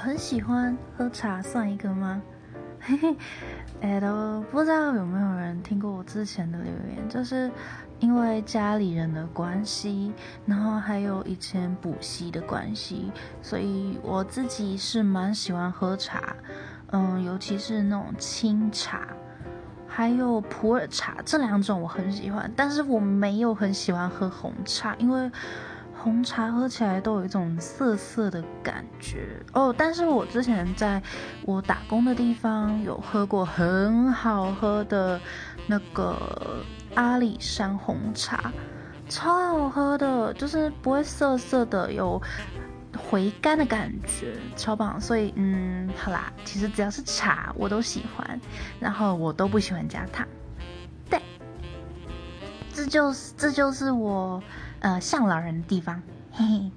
[0.00, 2.22] 很喜欢喝茶，算一个吗？
[2.80, 3.16] 嘿嘿，
[3.82, 7.50] 哎，都不知道有没有人听过我之前的留言，就是
[7.98, 10.10] 因为家里人的关系，
[10.46, 16.34] 然后还有以前补习的关系，所以我自己是蛮喜欢喝茶，
[16.92, 19.06] 嗯，尤其是那种清茶，
[19.86, 25.30] 还有普洱茶这两种我很喜欢，但是我没有很喜欢喝红茶，因为。
[26.02, 31.02] 红茶喝起来都有一种涩涩的感觉哦，但是我之前在
[31.44, 35.20] 我打工的地方有喝过很好喝的
[35.66, 38.50] 那个阿里山红茶，
[39.10, 42.20] 超好喝的，就是不会涩涩的，有
[42.96, 44.98] 回甘的感觉，超棒。
[44.98, 48.40] 所以嗯，好啦，其实只要是茶我都喜欢，
[48.78, 50.26] 然后我都不喜欢加糖。
[51.10, 51.20] 对，
[52.72, 54.42] 这就是这就是我。
[54.80, 56.72] 呃，像老人的地方，嘿嘿。